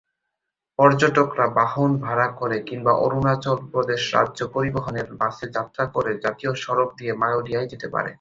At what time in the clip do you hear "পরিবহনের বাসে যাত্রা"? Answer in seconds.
4.53-5.83